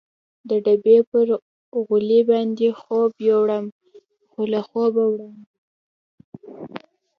د 0.49 0.51
ډبې 0.65 0.97
پر 1.09 1.27
غولي 1.85 2.21
باندې 2.29 2.67
خوب 2.79 3.11
یووړم، 3.27 3.65
خو 4.31 4.41
له 4.53 4.59
خوبه 4.67 5.03
وړاندې. 5.07 5.47